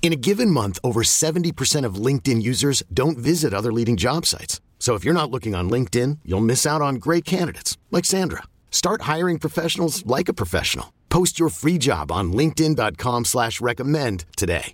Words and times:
In 0.00 0.12
a 0.12 0.16
given 0.16 0.50
month, 0.50 0.78
over 0.82 1.02
70% 1.02 1.84
of 1.84 1.96
LinkedIn 1.96 2.40
users 2.42 2.82
don't 2.94 3.18
visit 3.18 3.52
other 3.52 3.72
leading 3.72 3.96
job 3.98 4.24
sites. 4.24 4.60
So 4.78 4.94
if 4.94 5.04
you're 5.04 5.12
not 5.12 5.30
looking 5.30 5.54
on 5.54 5.68
LinkedIn, 5.68 6.20
you'll 6.24 6.40
miss 6.40 6.64
out 6.64 6.80
on 6.80 6.94
great 6.96 7.26
candidates 7.26 7.76
like 7.90 8.06
Sandra. 8.06 8.44
Start 8.70 9.02
hiring 9.02 9.38
professionals 9.38 10.06
like 10.06 10.28
a 10.30 10.32
professional. 10.32 10.92
Post 11.10 11.38
your 11.38 11.50
free 11.50 11.76
job 11.78 12.10
on 12.12 12.32
LinkedIn.com 12.32 13.24
slash 13.26 13.60
recommend 13.60 14.24
today. 14.36 14.72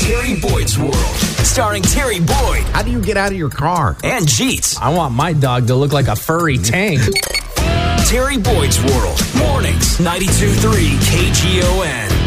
Terry 0.00 0.40
Boyd's 0.40 0.78
World, 0.78 0.94
starring 1.44 1.82
Terry 1.82 2.20
Boyd 2.20 2.62
How 2.72 2.82
do 2.82 2.90
you 2.92 3.02
get 3.02 3.16
out 3.16 3.32
of 3.32 3.38
your 3.38 3.50
car? 3.50 3.96
and 4.04 4.24
Jeets. 4.26 4.80
I 4.80 4.88
want 4.94 5.14
my 5.14 5.32
dog 5.34 5.66
to 5.66 5.74
look 5.74 5.92
like 5.92 6.06
a 6.08 6.16
furry 6.16 6.58
tank. 6.58 7.00
Terry 8.06 8.38
Boyd's 8.38 8.80
World, 8.84 9.20
mornings, 9.36 9.98
92.3 9.98 10.94
KGON. 11.10 12.25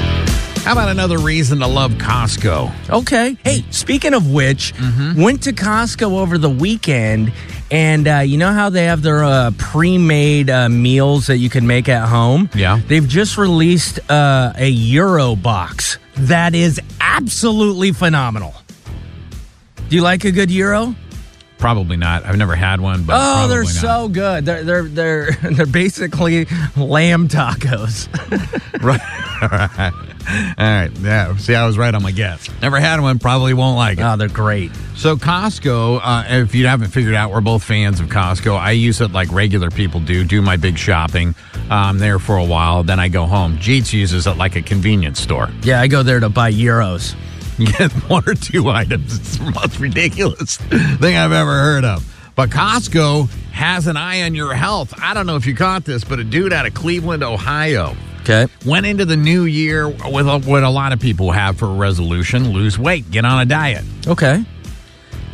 How 0.64 0.74
about 0.74 0.90
another 0.90 1.18
reason 1.18 1.60
to 1.60 1.68
love 1.68 1.94
Costco? 1.94 2.90
Okay. 2.90 3.36
Hey, 3.44 3.64
speaking 3.72 4.14
of 4.14 4.30
which, 4.32 4.74
Mm-hmm. 4.76 5.22
went 5.22 5.44
to 5.44 5.54
Costco 5.54 6.12
over 6.20 6.38
the 6.38 6.50
weekend, 6.50 7.32
and 7.72 8.08
uh, 8.08 8.18
you 8.20 8.38
know 8.38 8.52
how 8.54 8.70
they 8.70 8.86
have 8.86 9.02
their 9.02 9.24
uh, 9.24 9.52
pre-made 9.58 10.50
uh, 10.50 10.70
meals 10.70 11.28
that 11.28 11.38
you 11.38 11.50
can 11.50 11.66
make 11.66 11.90
at 11.90 12.08
home. 12.08 12.50
Yeah. 12.54 12.80
they've 12.88 13.08
just 13.08 13.38
released 13.38 14.00
uh, 14.12 14.54
a 14.56 14.72
gyro 14.74 15.36
box 15.36 15.98
that 16.16 16.54
is 16.54 16.80
absolutely 17.02 17.92
phenomenal. 17.92 18.54
Do 19.90 19.96
you 19.96 20.02
like 20.04 20.23
a 20.26 20.32
good 20.32 20.50
gyro? 20.50 20.94
Probably 21.60 21.98
not. 21.98 22.26
I've 22.26 22.38
never 22.38 22.56
had 22.56 22.82
one, 22.82 23.04
but 23.04 23.16
Oh, 23.20 23.48
they're 23.48 23.64
probably 23.64 23.74
so 23.74 24.08
good. 24.08 24.46
They're 24.46 24.64
they're 24.64 24.84
they're 24.84 25.32
they're 25.52 25.66
basically 25.66 26.46
lamb 26.76 27.28
tacos. 27.28 28.08
right. 28.82 29.02
All 29.42 29.50
right. 29.50 29.94
All 30.58 30.66
right. 30.66 30.92
Yeah. 31.00 31.36
See, 31.38 31.56
I 31.56 31.66
was 31.66 31.78
right 31.78 31.94
on 31.94 32.02
my 32.04 32.12
guess. 32.12 32.50
Never 32.62 32.80
had 32.80 33.00
one. 33.02 33.20
Probably 33.20 33.54
won't 33.54 33.78
like 33.78 33.98
it. 34.00 34.04
oh, 34.04 34.16
they're 34.18 34.28
great. 34.28 34.72
So 34.96 35.16
Costco, 35.16 36.00
uh, 36.04 36.24
if 36.28 36.54
you 36.56 36.68
haven't 36.68 36.90
figured 36.90 37.16
out, 37.16 37.32
we're 37.32 37.42
both 37.42 37.64
fans 37.64 38.00
of 38.00 38.08
Costco. 38.08 38.58
I 38.58 38.72
use 38.72 39.00
it 39.02 39.12
like 39.12 39.32
regular 39.32 39.70
people 39.72 40.00
do. 40.02 40.23
Do 40.26 40.42
my 40.42 40.58
big 40.58 40.78
shopping. 40.78 41.36
I'm 41.70 42.00
there 42.00 42.20
for 42.20 42.36
a 42.38 42.44
while, 42.44 42.84
then 42.84 43.00
I 43.00 43.08
go 43.10 43.26
home. 43.26 43.58
Jeets 43.58 43.94
uses 43.94 44.28
it 44.28 44.38
like 44.38 44.56
a 44.56 44.62
convenience 44.62 45.22
store. 45.22 45.50
Yeah, 45.64 45.80
I 45.82 45.88
go 45.88 46.04
there 46.04 46.20
to 46.20 46.30
buy 46.30 46.52
gyros. 46.52 47.16
Get 47.66 47.92
one 48.10 48.24
or 48.28 48.34
two 48.36 48.70
items. 48.70 49.18
It's 49.20 49.38
the 49.38 49.52
most 49.52 49.80
ridiculous 49.80 50.58
thing 50.58 51.18
I've 51.18 51.32
ever 51.32 51.52
heard 51.60 51.86
of. 51.86 52.06
But 52.36 52.50
Costco 52.50 53.30
has 53.52 53.88
an 53.88 53.98
eye 53.98 54.22
on 54.23 54.33
your 54.36 54.54
health. 54.54 54.94
I 55.02 55.14
don't 55.14 55.26
know 55.28 55.36
if 55.36 55.45
you 55.45 55.56
caught 55.56 55.83
this, 55.83 56.04
but 56.04 56.20
a 56.20 56.23
dude 56.23 56.54
out 56.54 56.66
of 56.66 56.73
Cleveland, 56.73 57.22
Ohio, 57.23 57.95
Okay. 58.22 58.48
went 58.66 58.86
into 58.86 59.04
the 59.06 59.17
new 59.17 59.44
year 59.44 59.88
with 59.89 60.28
a, 60.28 60.39
what 60.45 60.64
a 60.64 60.70
lot 60.70 60.94
of 60.94 61.00
people 61.00 61.32
have 61.32 61.58
for 61.58 61.66
a 61.66 61.73
resolution 61.73 62.52
lose 62.52 62.78
weight, 62.80 63.10
get 63.11 63.26
on 63.26 63.42
a 63.42 63.45
diet. 63.45 63.83
Okay. 64.08 64.45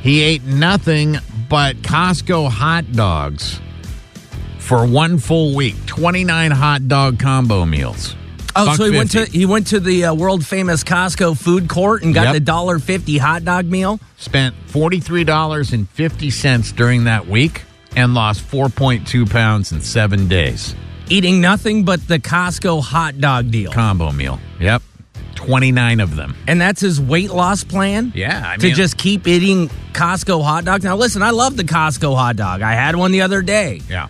He 0.02 0.22
ate 0.22 0.44
nothing 0.44 1.18
but 1.50 1.76
Costco 1.78 2.50
hot 2.50 2.92
dogs 2.92 3.60
for 4.60 4.86
one 4.88 5.18
full 5.20 5.54
week 5.56 5.76
29 5.86 6.52
hot 6.52 6.88
dog 6.88 7.20
combo 7.20 7.66
meals. 7.66 8.16
Oh, 8.58 8.66
Buck 8.68 8.78
so 8.78 8.86
he 8.90 8.98
went 8.98 9.12
to 9.12 9.26
he 9.26 9.46
went 9.46 9.68
to 9.68 9.80
the 9.82 10.06
uh, 10.06 10.14
world 10.14 10.46
famous 10.46 10.84
Costco 10.84 11.38
food 11.38 11.68
court 11.68 12.04
and 12.04 12.14
got 12.14 12.26
Yep. 12.28 12.34
the 12.36 12.40
dollar 12.40 12.80
fifty 12.80 13.18
hot 13.18 13.44
dog 13.44 13.66
meal. 13.66 14.00
spent 14.18 14.56
$43.50 15.56 16.76
during 16.76 17.04
that 17.06 17.28
week 17.28 17.64
and 17.96 18.14
lost 18.14 18.42
4.2 18.50 19.30
pounds 19.30 19.72
in 19.72 19.82
seven 19.82 20.28
days. 20.28 20.76
Eating 21.10 21.40
nothing 21.42 21.84
but 21.86 22.06
the 22.08 22.20
Costco 22.20 22.82
hot 22.82 23.20
dog 23.20 23.52
deal. 23.52 23.72
Combo 23.72 24.12
meal. 24.12 24.40
Yep. 24.60 24.82
29 25.36 26.00
of 26.00 26.16
them. 26.16 26.36
And 26.48 26.60
that's 26.60 26.82
his 26.82 27.00
weight 27.00 27.30
loss 27.30 27.64
plan? 27.64 28.12
Yeah, 28.16 28.42
I 28.54 28.58
to 28.58 28.68
mean- 28.68 28.76
just 28.76 28.98
keep 28.98 29.28
eating 29.28 29.70
Costco 29.94 30.44
hot 30.44 30.66
dogs. 30.66 30.84
Now, 30.84 30.96
listen, 30.96 31.22
I 31.22 31.30
love 31.32 31.56
the 31.58 31.64
Costco 31.64 32.16
hot 32.16 32.36
dog. 32.38 32.62
I 32.62 32.72
had 32.74 32.96
one 32.96 33.12
the 33.12 33.22
other 33.22 33.42
day. 33.42 33.82
Yeah. 33.90 34.08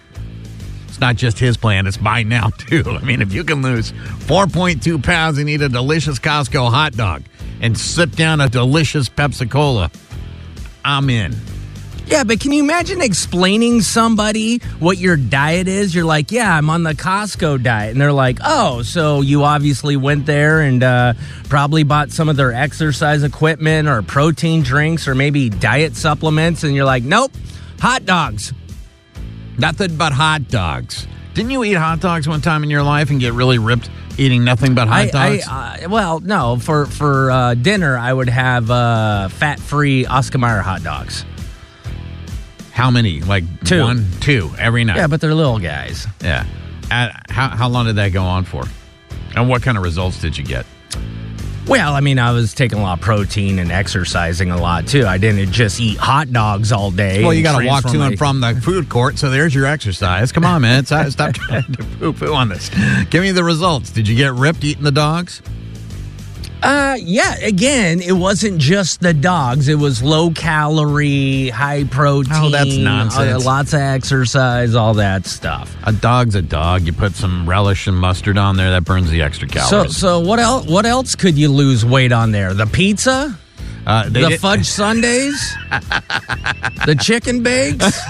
It's 0.96 1.02
not 1.02 1.18
just 1.18 1.38
his 1.38 1.58
plan, 1.58 1.88
it's 1.88 2.00
mine 2.00 2.30
now, 2.30 2.50
too. 2.58 2.82
I 2.88 3.04
mean, 3.04 3.22
if 3.22 3.34
you 3.34 3.44
can 3.44 3.62
lose 3.62 3.92
4.2 3.92 5.04
pounds 5.04 5.38
and 5.38 5.50
eat 5.50 5.62
a 5.62 5.68
delicious 5.68 6.20
Costco 6.20 6.72
hot 6.72 6.94
dog 6.94 7.24
and 7.60 7.78
sip 7.78 8.14
down 8.14 8.40
a 8.40 8.48
delicious 8.48 9.10
Pepsi 9.10 9.52
Cola, 9.52 9.92
I'm 10.86 11.10
in. 11.10 11.36
Yeah, 12.06 12.24
but 12.24 12.40
can 12.40 12.54
you 12.54 12.64
imagine 12.64 13.02
explaining 13.02 13.82
somebody 13.82 14.60
what 14.80 14.98
your 14.98 15.18
diet 15.18 15.68
is? 15.68 15.94
You're 15.94 16.06
like, 16.06 16.32
yeah, 16.32 16.56
I'm 16.56 16.70
on 16.70 16.84
the 16.84 16.94
Costco 16.94 17.62
diet. 17.62 17.92
And 17.92 18.00
they're 18.00 18.14
like, 18.14 18.40
oh, 18.42 18.82
so 18.82 19.20
you 19.20 19.44
obviously 19.44 19.98
went 19.98 20.26
there 20.26 20.62
and 20.62 20.82
uh, 20.82 21.14
probably 21.50 21.84
bought 21.84 22.12
some 22.12 22.30
of 22.30 22.38
their 22.38 22.54
exercise 22.54 23.24
equipment 23.24 23.90
or 23.90 24.02
protein 24.02 24.62
drinks 24.64 25.10
or 25.10 25.16
maybe 25.16 25.50
diet 25.50 25.98
supplements. 25.98 26.64
And 26.64 26.74
you're 26.74 26.86
like, 26.86 27.04
nope, 27.04 27.34
hot 27.82 28.06
dogs. 28.06 28.54
Nothing 29.58 29.96
but 29.96 30.12
hot 30.14 30.48
dogs. 30.50 31.08
Didn't 31.34 31.52
you 31.52 31.64
eat 31.64 31.74
hot 31.74 32.00
dogs 32.00 32.28
one 32.28 32.42
time 32.42 32.64
in 32.64 32.70
your 32.70 32.84
life 32.84 33.10
and 33.10 33.20
get 33.20 33.34
really 33.34 33.58
ripped 33.58 33.90
eating 34.18 34.44
nothing 34.46 34.74
but 34.74 34.88
hot 34.88 35.14
I, 35.14 35.30
dogs? 35.36 35.48
I, 35.48 35.84
uh, 35.84 35.90
well, 35.90 36.20
no, 36.22 36.58
for, 36.58 36.86
for 36.86 37.30
uh, 37.32 37.54
dinner, 37.56 37.98
I 37.98 38.14
would 38.14 38.30
have 38.30 38.72
uh, 38.72 39.28
fat 39.30 39.60
free 39.60 40.06
Oscar 40.06 40.38
Mayer 40.38 40.62
hot 40.62 40.84
dogs. 40.84 41.26
how 42.72 42.92
many? 42.92 43.22
Like 43.22 43.44
Two. 43.66 43.82
one, 43.82 44.06
two 44.22 44.52
every 44.58 44.84
night. 44.84 44.98
Yeah, 44.98 45.08
but 45.08 45.22
they're 45.22 45.34
little 45.34 45.60
guys. 45.60 46.08
Yeah. 46.22 46.46
At, 46.92 47.30
how, 47.30 47.50
how 47.50 47.68
long 47.70 47.86
did 47.86 47.96
that 47.98 48.10
go 48.14 48.24
on 48.24 48.46
for? 48.46 48.64
And 49.36 49.50
what 49.50 49.62
kind 49.62 49.78
of 49.78 49.84
results 49.84 50.22
did 50.22 50.38
you 50.38 50.46
get? 50.46 50.66
Well, 51.68 51.96
I 51.96 52.00
mean, 52.00 52.20
I 52.20 52.32
was 52.32 52.54
taking 52.54 52.78
a 52.78 52.82
lot 52.84 53.00
of 53.00 53.04
protein 53.04 53.58
and 53.58 53.72
exercising 53.72 54.52
a 54.52 54.58
lot 54.58 54.88
too. 54.88 55.06
I 55.08 55.18
didn't 55.18 55.52
just 55.52 55.80
eat 55.80 55.98
hot 55.98 56.32
dogs 56.32 56.72
all 56.72 56.92
day. 56.92 57.24
Well, 57.24 57.34
you 57.34 57.42
got 57.42 57.60
to 57.60 57.66
walk 57.66 57.84
to 57.86 57.98
my- 57.98 58.08
and 58.10 58.18
from 58.20 58.40
the 58.40 58.54
food 58.62 58.88
court, 58.88 59.18
so 59.18 59.32
there's 59.32 59.54
your 59.56 59.66
exercise. 59.66 60.32
Come 60.32 60.46
on, 60.46 60.62
man. 60.62 60.82
Uh, 60.82 60.84
stop, 60.84 61.10
stop 61.12 61.34
trying 61.34 61.64
to 61.74 61.84
poo 62.00 62.14
poo 62.14 62.34
on 62.34 62.50
this. 62.50 62.70
Give 63.10 63.24
me 63.24 63.32
the 63.32 63.44
results. 63.44 63.90
Did 63.90 64.08
you 64.08 64.16
get 64.16 64.34
ripped 64.34 64.64
eating 64.64 64.84
the 64.84 64.92
dogs? 64.92 65.42
Uh, 66.66 66.98
yeah. 67.00 67.36
Again, 67.44 68.02
it 68.02 68.14
wasn't 68.14 68.58
just 68.58 69.02
the 69.02 69.14
dogs. 69.14 69.68
It 69.68 69.76
was 69.76 70.02
low 70.02 70.32
calorie, 70.32 71.50
high 71.50 71.84
protein. 71.84 72.34
Oh, 72.36 72.50
that's 72.50 72.76
nonsense. 72.76 73.44
uh, 73.44 73.48
lots 73.48 73.74
of 73.74 73.82
exercise, 73.82 74.74
all 74.74 74.96
that 74.96 75.26
stuff. 75.28 75.76
A 75.84 75.92
dog's 75.94 76.34
a 76.36 76.42
dog. 76.42 76.82
You 76.84 76.94
put 76.94 77.14
some 77.14 77.48
relish 77.48 77.86
and 77.88 77.96
mustard 77.96 78.38
on 78.38 78.58
there, 78.58 78.72
that 78.72 78.84
burns 78.86 79.12
the 79.12 79.22
extra 79.22 79.48
calories. 79.48 79.96
so 79.96 80.20
what 80.20 80.40
else? 80.40 80.66
What 80.68 80.86
else 80.86 81.16
could 81.16 81.38
you 81.38 81.50
lose 81.50 81.86
weight 81.86 82.12
on 82.12 82.32
there? 82.32 82.54
The 82.54 82.66
pizza, 82.66 83.38
uh, 83.86 84.10
they 84.10 84.22
the 84.22 84.30
did- 84.30 84.40
fudge 84.42 84.66
sundaes, 84.80 85.40
the 86.86 86.98
chicken 87.00 87.44
bakes. 87.44 88.00